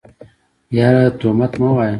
[0.77, 1.89] يره تومت مه وايه.